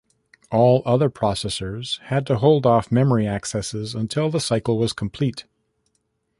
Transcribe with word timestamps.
All 0.49 0.81
other 0.83 1.11
processors 1.11 1.99
had 2.05 2.25
to 2.25 2.39
hold 2.39 2.65
off 2.65 2.91
memory 2.91 3.27
accesses 3.27 3.93
until 3.93 4.31
the 4.31 4.39
cycle 4.39 4.79
was 4.79 4.93
complete. 4.93 5.45